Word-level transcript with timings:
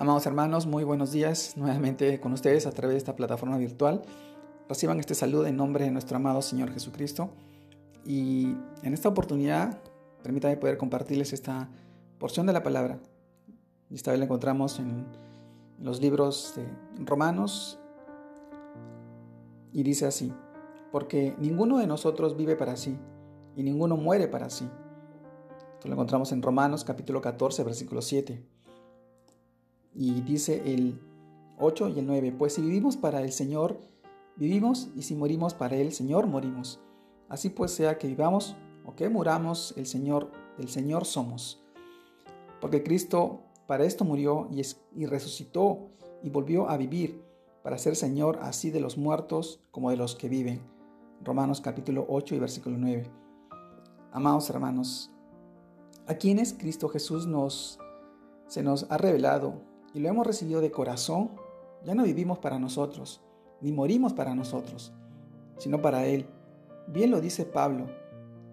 Amados 0.00 0.24
hermanos, 0.24 0.66
muy 0.66 0.82
buenos 0.82 1.12
días 1.12 1.58
nuevamente 1.58 2.20
con 2.20 2.32
ustedes 2.32 2.66
a 2.66 2.70
través 2.70 2.94
de 2.94 2.98
esta 2.98 3.16
plataforma 3.16 3.58
virtual. 3.58 4.00
Reciban 4.66 4.98
este 4.98 5.14
saludo 5.14 5.44
en 5.44 5.58
nombre 5.58 5.84
de 5.84 5.90
nuestro 5.90 6.16
amado 6.16 6.40
Señor 6.40 6.72
Jesucristo. 6.72 7.28
Y 8.06 8.56
en 8.82 8.94
esta 8.94 9.10
oportunidad, 9.10 9.78
permítanme 10.22 10.56
poder 10.56 10.78
compartirles 10.78 11.34
esta 11.34 11.68
porción 12.18 12.46
de 12.46 12.54
la 12.54 12.62
palabra. 12.62 12.98
Esta 13.90 14.12
vez 14.12 14.20
la 14.20 14.24
encontramos 14.24 14.78
en 14.78 15.04
los 15.78 16.00
libros 16.00 16.54
de 16.56 16.64
Romanos. 17.04 17.78
Y 19.70 19.82
dice 19.82 20.06
así, 20.06 20.32
porque 20.92 21.34
ninguno 21.38 21.76
de 21.76 21.86
nosotros 21.86 22.38
vive 22.38 22.56
para 22.56 22.76
sí, 22.76 22.96
y 23.54 23.62
ninguno 23.62 23.98
muere 23.98 24.28
para 24.28 24.48
sí. 24.48 24.66
Esto 25.74 25.88
lo 25.88 25.92
encontramos 25.92 26.32
en 26.32 26.40
Romanos 26.40 26.84
capítulo 26.84 27.20
14, 27.20 27.64
versículo 27.64 28.00
7. 28.00 28.59
Y 29.94 30.20
dice 30.22 30.62
el 30.72 31.00
8 31.58 31.88
y 31.88 31.98
el 31.98 32.06
9, 32.06 32.34
pues 32.38 32.54
si 32.54 32.62
vivimos 32.62 32.96
para 32.96 33.22
el 33.22 33.32
Señor, 33.32 33.78
vivimos, 34.36 34.88
y 34.94 35.02
si 35.02 35.14
morimos 35.14 35.54
para 35.54 35.76
el 35.76 35.92
Señor, 35.92 36.26
morimos. 36.26 36.80
Así 37.28 37.50
pues 37.50 37.72
sea 37.72 37.98
que 37.98 38.08
vivamos 38.08 38.56
o 38.84 38.94
que 38.94 39.08
muramos, 39.08 39.74
el 39.76 39.86
Señor, 39.86 40.30
el 40.58 40.68
Señor 40.68 41.04
somos. 41.04 41.62
Porque 42.60 42.82
Cristo 42.82 43.42
para 43.66 43.84
esto 43.84 44.04
murió 44.04 44.48
y, 44.50 44.62
y 44.96 45.06
resucitó 45.06 45.90
y 46.22 46.30
volvió 46.30 46.68
a 46.68 46.76
vivir, 46.76 47.22
para 47.62 47.78
ser 47.78 47.94
Señor 47.94 48.38
así 48.42 48.70
de 48.70 48.80
los 48.80 48.96
muertos 48.96 49.60
como 49.70 49.90
de 49.90 49.96
los 49.96 50.16
que 50.16 50.28
viven. 50.28 50.60
Romanos 51.22 51.60
capítulo 51.60 52.06
8 52.08 52.34
y 52.34 52.38
versículo 52.38 52.76
9. 52.78 53.04
Amados 54.12 54.50
hermanos, 54.50 55.10
a 56.06 56.14
quienes 56.14 56.54
Cristo 56.54 56.88
Jesús 56.88 57.26
nos 57.26 57.78
se 58.48 58.64
nos 58.64 58.90
ha 58.90 58.98
revelado 58.98 59.69
y 59.92 60.00
lo 60.00 60.08
hemos 60.08 60.26
recibido 60.26 60.60
de 60.60 60.70
corazón, 60.70 61.30
ya 61.84 61.94
no 61.94 62.04
vivimos 62.04 62.38
para 62.38 62.58
nosotros, 62.58 63.20
ni 63.60 63.72
morimos 63.72 64.12
para 64.12 64.34
nosotros, 64.34 64.92
sino 65.58 65.82
para 65.82 66.06
Él. 66.06 66.26
Bien 66.86 67.10
lo 67.10 67.20
dice 67.20 67.44
Pablo, 67.44 67.86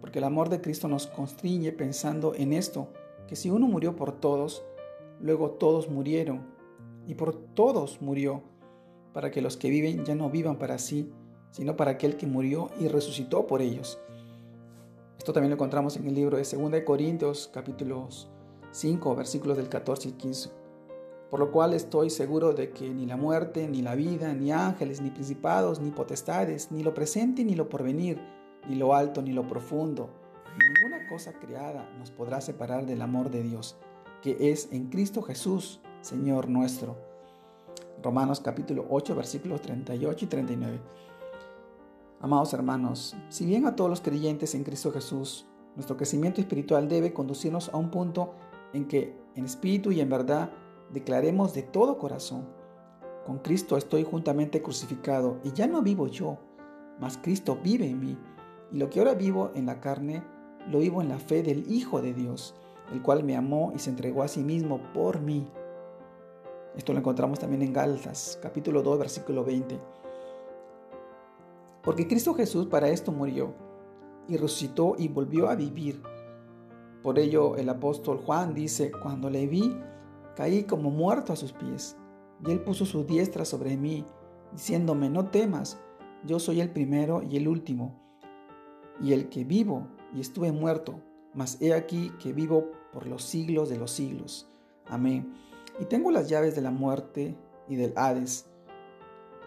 porque 0.00 0.18
el 0.18 0.24
amor 0.24 0.48
de 0.48 0.60
Cristo 0.60 0.88
nos 0.88 1.06
constriñe 1.06 1.72
pensando 1.72 2.34
en 2.34 2.52
esto, 2.52 2.88
que 3.26 3.36
si 3.36 3.50
uno 3.50 3.66
murió 3.66 3.96
por 3.96 4.12
todos, 4.12 4.64
luego 5.20 5.52
todos 5.52 5.88
murieron, 5.88 6.42
y 7.06 7.14
por 7.14 7.34
todos 7.34 8.02
murió, 8.02 8.42
para 9.12 9.30
que 9.30 9.42
los 9.42 9.56
que 9.56 9.70
viven 9.70 10.04
ya 10.04 10.14
no 10.14 10.30
vivan 10.30 10.58
para 10.58 10.78
sí, 10.78 11.12
sino 11.50 11.76
para 11.76 11.92
aquel 11.92 12.16
que 12.16 12.26
murió 12.26 12.70
y 12.78 12.88
resucitó 12.88 13.46
por 13.46 13.60
ellos. 13.60 13.98
Esto 15.18 15.32
también 15.32 15.50
lo 15.50 15.54
encontramos 15.54 15.96
en 15.96 16.06
el 16.06 16.14
libro 16.14 16.36
de 16.36 16.44
2 16.44 16.70
de 16.70 16.84
Corintios, 16.84 17.48
capítulos 17.52 18.30
5, 18.72 19.14
versículos 19.14 19.56
del 19.58 19.68
14 19.68 20.08
y 20.08 20.12
15 20.12 20.61
por 21.32 21.40
lo 21.40 21.50
cual 21.50 21.72
estoy 21.72 22.10
seguro 22.10 22.52
de 22.52 22.72
que 22.72 22.90
ni 22.90 23.06
la 23.06 23.16
muerte, 23.16 23.66
ni 23.66 23.80
la 23.80 23.94
vida, 23.94 24.34
ni 24.34 24.52
ángeles, 24.52 25.00
ni 25.00 25.08
principados, 25.08 25.80
ni 25.80 25.90
potestades, 25.90 26.70
ni 26.70 26.82
lo 26.82 26.92
presente, 26.92 27.42
ni 27.42 27.54
lo 27.54 27.70
porvenir, 27.70 28.20
ni 28.68 28.74
lo 28.74 28.94
alto, 28.94 29.22
ni 29.22 29.32
lo 29.32 29.46
profundo, 29.46 30.10
ni 30.58 30.66
ninguna 30.74 31.08
cosa 31.08 31.32
creada 31.32 31.90
nos 31.98 32.10
podrá 32.10 32.42
separar 32.42 32.84
del 32.84 33.00
amor 33.00 33.30
de 33.30 33.42
Dios, 33.44 33.78
que 34.20 34.50
es 34.50 34.70
en 34.72 34.90
Cristo 34.90 35.22
Jesús, 35.22 35.80
Señor 36.02 36.50
nuestro. 36.50 36.98
Romanos 38.02 38.40
capítulo 38.40 38.84
8, 38.90 39.16
versículos 39.16 39.62
38 39.62 40.26
y 40.26 40.28
39. 40.28 40.80
Amados 42.20 42.52
hermanos, 42.52 43.16
si 43.30 43.46
bien 43.46 43.64
a 43.64 43.74
todos 43.74 43.88
los 43.88 44.02
creyentes 44.02 44.54
en 44.54 44.64
Cristo 44.64 44.92
Jesús, 44.92 45.46
nuestro 45.76 45.96
crecimiento 45.96 46.42
espiritual 46.42 46.90
debe 46.90 47.14
conducirnos 47.14 47.70
a 47.70 47.78
un 47.78 47.90
punto 47.90 48.34
en 48.74 48.86
que 48.86 49.16
en 49.34 49.46
espíritu 49.46 49.92
y 49.92 50.02
en 50.02 50.10
verdad 50.10 50.52
declaremos 50.92 51.54
de 51.54 51.62
todo 51.62 51.98
corazón, 51.98 52.46
con 53.26 53.38
Cristo 53.38 53.76
estoy 53.76 54.04
juntamente 54.04 54.62
crucificado 54.62 55.38
y 55.44 55.52
ya 55.52 55.66
no 55.66 55.82
vivo 55.82 56.08
yo, 56.08 56.38
mas 56.98 57.18
Cristo 57.18 57.58
vive 57.62 57.86
en 57.86 58.00
mí. 58.00 58.18
Y 58.72 58.78
lo 58.78 58.90
que 58.90 58.98
ahora 58.98 59.14
vivo 59.14 59.52
en 59.54 59.66
la 59.66 59.80
carne, 59.80 60.24
lo 60.68 60.80
vivo 60.80 61.02
en 61.02 61.08
la 61.08 61.18
fe 61.18 61.42
del 61.42 61.70
Hijo 61.70 62.02
de 62.02 62.14
Dios, 62.14 62.54
el 62.92 63.00
cual 63.00 63.22
me 63.22 63.36
amó 63.36 63.72
y 63.74 63.78
se 63.78 63.90
entregó 63.90 64.22
a 64.22 64.28
sí 64.28 64.42
mismo 64.42 64.80
por 64.92 65.20
mí. 65.20 65.46
Esto 66.76 66.92
lo 66.92 66.98
encontramos 66.98 67.38
también 67.38 67.62
en 67.62 67.72
Gálatas, 67.72 68.38
capítulo 68.42 68.82
2, 68.82 68.98
versículo 68.98 69.44
20. 69.44 69.78
Porque 71.82 72.08
Cristo 72.08 72.34
Jesús 72.34 72.66
para 72.66 72.88
esto 72.88 73.12
murió 73.12 73.54
y 74.26 74.36
resucitó 74.36 74.94
y 74.98 75.08
volvió 75.08 75.48
a 75.48 75.54
vivir. 75.54 76.02
Por 77.02 77.18
ello 77.18 77.56
el 77.56 77.68
apóstol 77.68 78.18
Juan 78.24 78.54
dice, 78.54 78.90
cuando 78.90 79.28
le 79.28 79.46
vi, 79.46 79.76
Caí 80.36 80.64
como 80.64 80.90
muerto 80.90 81.34
a 81.34 81.36
sus 81.36 81.52
pies, 81.52 81.96
y 82.46 82.50
él 82.50 82.60
puso 82.60 82.86
su 82.86 83.04
diestra 83.04 83.44
sobre 83.44 83.76
mí, 83.76 84.06
diciéndome, 84.52 85.10
no 85.10 85.28
temas, 85.28 85.78
yo 86.24 86.38
soy 86.38 86.60
el 86.60 86.70
primero 86.70 87.22
y 87.22 87.36
el 87.36 87.48
último, 87.48 88.00
y 89.00 89.12
el 89.12 89.28
que 89.28 89.44
vivo 89.44 89.88
y 90.14 90.20
estuve 90.20 90.50
muerto, 90.50 91.00
mas 91.34 91.60
he 91.60 91.74
aquí 91.74 92.12
que 92.18 92.32
vivo 92.32 92.70
por 92.92 93.06
los 93.06 93.24
siglos 93.24 93.68
de 93.68 93.78
los 93.78 93.90
siglos. 93.90 94.48
Amén. 94.86 95.34
Y 95.78 95.84
tengo 95.84 96.10
las 96.10 96.28
llaves 96.28 96.54
de 96.54 96.62
la 96.62 96.70
muerte 96.70 97.36
y 97.68 97.76
del 97.76 97.92
Hades. 97.96 98.46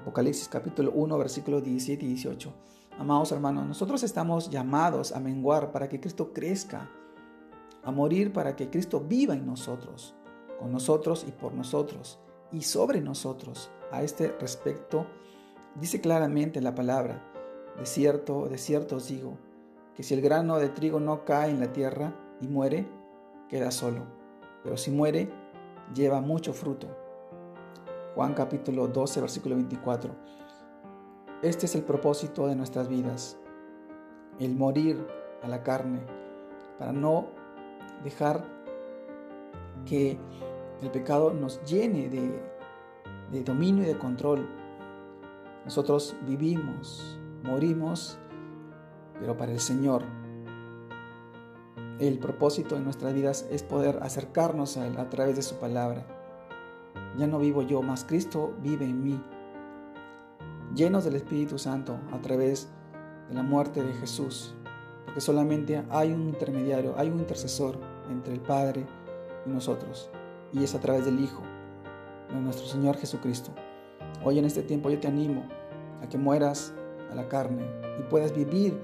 Apocalipsis 0.00 0.48
capítulo 0.48 0.92
1, 0.92 1.18
versículos 1.18 1.62
17 1.64 2.04
y 2.04 2.08
18. 2.08 2.52
Amados 2.98 3.32
hermanos, 3.32 3.66
nosotros 3.66 4.02
estamos 4.02 4.50
llamados 4.50 5.12
a 5.12 5.20
menguar 5.20 5.72
para 5.72 5.88
que 5.88 6.00
Cristo 6.00 6.32
crezca, 6.32 6.90
a 7.82 7.90
morir 7.90 8.32
para 8.32 8.54
que 8.54 8.70
Cristo 8.70 9.00
viva 9.00 9.34
en 9.34 9.46
nosotros 9.46 10.14
con 10.58 10.72
nosotros 10.72 11.24
y 11.26 11.32
por 11.32 11.54
nosotros 11.54 12.18
y 12.52 12.62
sobre 12.62 13.00
nosotros. 13.00 13.70
A 13.90 14.02
este 14.02 14.36
respecto, 14.40 15.06
dice 15.74 16.00
claramente 16.00 16.60
la 16.60 16.74
palabra, 16.74 17.22
de 17.78 17.86
cierto, 17.86 18.48
de 18.48 18.58
cierto 18.58 18.96
os 18.96 19.08
digo, 19.08 19.38
que 19.94 20.02
si 20.02 20.14
el 20.14 20.20
grano 20.20 20.58
de 20.58 20.68
trigo 20.68 21.00
no 21.00 21.24
cae 21.24 21.50
en 21.50 21.60
la 21.60 21.72
tierra 21.72 22.14
y 22.40 22.48
muere, 22.48 22.86
queda 23.48 23.70
solo, 23.70 24.04
pero 24.62 24.76
si 24.76 24.90
muere, 24.90 25.30
lleva 25.94 26.20
mucho 26.20 26.52
fruto. 26.52 26.88
Juan 28.14 28.34
capítulo 28.34 28.88
12, 28.88 29.20
versículo 29.20 29.54
24. 29.54 30.14
Este 31.42 31.66
es 31.66 31.74
el 31.74 31.82
propósito 31.82 32.46
de 32.48 32.56
nuestras 32.56 32.88
vidas, 32.88 33.38
el 34.40 34.56
morir 34.56 35.06
a 35.42 35.48
la 35.48 35.62
carne, 35.62 36.00
para 36.78 36.92
no 36.92 37.28
dejar 38.02 38.44
que 39.86 40.18
el 40.82 40.90
pecado 40.90 41.32
nos 41.32 41.62
llene 41.64 42.08
de, 42.08 43.42
dominio 43.42 43.82
y 43.82 43.86
de 43.86 43.98
control. 43.98 44.48
Nosotros 45.64 46.16
vivimos, 46.26 47.18
morimos, 47.42 48.18
pero 49.18 49.36
para 49.36 49.52
el 49.52 49.60
Señor. 49.60 50.04
El 51.98 52.20
propósito 52.20 52.76
de 52.76 52.80
nuestras 52.80 53.12
vidas 53.12 53.48
es 53.50 53.64
poder 53.64 53.98
acercarnos 54.02 54.76
a 54.76 54.86
Él 54.86 54.96
a 54.98 55.10
través 55.10 55.34
de 55.34 55.42
su 55.42 55.56
palabra. 55.56 56.06
Ya 57.16 57.26
no 57.26 57.40
vivo 57.40 57.62
yo, 57.62 57.82
más 57.82 58.04
Cristo 58.04 58.54
vive 58.62 58.84
en 58.84 59.02
mí. 59.02 59.20
Llenos 60.76 61.04
del 61.04 61.16
Espíritu 61.16 61.58
Santo 61.58 61.98
a 62.12 62.20
través 62.20 62.68
de 63.28 63.34
la 63.34 63.42
muerte 63.42 63.82
de 63.82 63.92
Jesús. 63.94 64.54
Porque 65.04 65.20
solamente 65.20 65.82
hay 65.90 66.12
un 66.12 66.28
intermediario, 66.28 66.94
hay 66.96 67.10
un 67.10 67.18
intercesor 67.18 67.76
entre 68.10 68.34
el 68.34 68.40
Padre 68.40 68.86
y 69.44 69.50
nosotros 69.50 70.08
y 70.52 70.64
es 70.64 70.74
a 70.74 70.80
través 70.80 71.04
del 71.04 71.20
Hijo, 71.20 71.42
de 72.30 72.40
nuestro 72.40 72.66
Señor 72.66 72.96
Jesucristo. 72.96 73.50
Hoy 74.24 74.38
en 74.38 74.44
este 74.44 74.62
tiempo 74.62 74.90
yo 74.90 74.98
te 74.98 75.08
animo 75.08 75.44
a 76.02 76.08
que 76.08 76.18
mueras 76.18 76.74
a 77.10 77.14
la 77.14 77.28
carne 77.28 77.64
y 77.98 78.02
puedas 78.02 78.34
vivir 78.34 78.78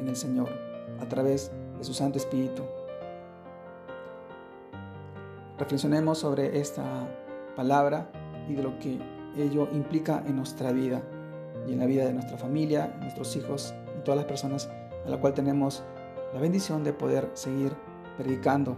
en 0.00 0.08
el 0.08 0.16
Señor 0.16 0.48
a 1.00 1.08
través 1.08 1.50
de 1.78 1.84
su 1.84 1.94
Santo 1.94 2.18
Espíritu. 2.18 2.62
Reflexionemos 5.58 6.18
sobre 6.18 6.58
esta 6.58 6.84
palabra 7.56 8.10
y 8.48 8.54
de 8.54 8.62
lo 8.62 8.78
que 8.78 8.98
ello 9.36 9.68
implica 9.72 10.22
en 10.26 10.36
nuestra 10.36 10.72
vida 10.72 11.02
y 11.66 11.72
en 11.72 11.78
la 11.78 11.86
vida 11.86 12.04
de 12.04 12.12
nuestra 12.12 12.38
familia, 12.38 12.96
nuestros 13.00 13.36
hijos 13.36 13.74
y 13.98 14.02
todas 14.02 14.16
las 14.16 14.26
personas 14.26 14.70
a 15.04 15.08
la 15.08 15.18
cual 15.20 15.34
tenemos 15.34 15.82
la 16.32 16.40
bendición 16.40 16.84
de 16.84 16.92
poder 16.92 17.30
seguir 17.34 17.72
predicando 18.16 18.76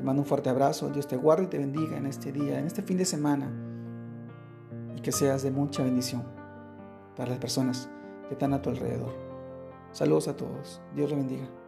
te 0.00 0.06
mando 0.06 0.22
un 0.22 0.26
fuerte 0.26 0.48
abrazo. 0.48 0.88
Dios 0.88 1.06
te 1.06 1.16
guarde 1.16 1.44
y 1.44 1.46
te 1.48 1.58
bendiga 1.58 1.98
en 1.98 2.06
este 2.06 2.32
día, 2.32 2.58
en 2.58 2.66
este 2.66 2.80
fin 2.80 2.96
de 2.96 3.04
semana. 3.04 3.52
Y 4.96 5.00
que 5.02 5.12
seas 5.12 5.42
de 5.42 5.50
mucha 5.50 5.82
bendición 5.82 6.24
para 7.16 7.28
las 7.28 7.38
personas 7.38 7.90
que 8.26 8.32
están 8.32 8.54
a 8.54 8.62
tu 8.62 8.70
alrededor. 8.70 9.12
Saludos 9.92 10.28
a 10.28 10.36
todos. 10.36 10.80
Dios 10.94 11.10
los 11.10 11.18
bendiga. 11.18 11.59